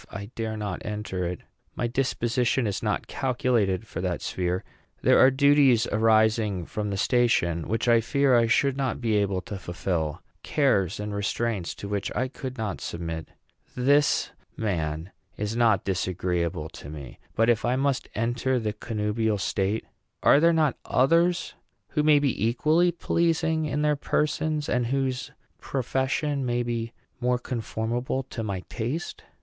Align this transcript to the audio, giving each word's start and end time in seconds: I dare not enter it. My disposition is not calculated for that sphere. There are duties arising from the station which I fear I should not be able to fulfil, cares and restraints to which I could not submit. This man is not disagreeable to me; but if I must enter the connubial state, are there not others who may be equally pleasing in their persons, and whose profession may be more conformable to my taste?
I 0.09 0.31
dare 0.33 0.57
not 0.57 0.83
enter 0.83 1.27
it. 1.27 1.41
My 1.75 1.85
disposition 1.85 2.65
is 2.65 2.81
not 2.81 3.05
calculated 3.05 3.85
for 3.85 4.01
that 4.01 4.23
sphere. 4.23 4.63
There 5.03 5.19
are 5.19 5.29
duties 5.29 5.85
arising 5.91 6.65
from 6.65 6.89
the 6.89 6.97
station 6.97 7.67
which 7.67 7.87
I 7.87 8.01
fear 8.01 8.35
I 8.35 8.47
should 8.47 8.75
not 8.75 8.99
be 8.99 9.13
able 9.17 9.41
to 9.41 9.59
fulfil, 9.59 10.19
cares 10.41 10.99
and 10.99 11.13
restraints 11.13 11.75
to 11.75 11.87
which 11.87 12.11
I 12.15 12.29
could 12.29 12.57
not 12.57 12.81
submit. 12.81 13.29
This 13.75 14.31
man 14.57 15.11
is 15.37 15.55
not 15.55 15.83
disagreeable 15.83 16.67
to 16.69 16.89
me; 16.89 17.19
but 17.35 17.47
if 17.47 17.63
I 17.63 17.75
must 17.75 18.09
enter 18.15 18.57
the 18.57 18.73
connubial 18.73 19.37
state, 19.37 19.85
are 20.23 20.39
there 20.39 20.51
not 20.51 20.77
others 20.83 21.53
who 21.89 22.01
may 22.01 22.17
be 22.17 22.43
equally 22.47 22.91
pleasing 22.91 23.65
in 23.67 23.83
their 23.83 23.95
persons, 23.95 24.67
and 24.67 24.87
whose 24.87 25.29
profession 25.59 26.43
may 26.43 26.63
be 26.63 26.91
more 27.19 27.37
conformable 27.37 28.23
to 28.31 28.41
my 28.41 28.61
taste? 28.61 29.25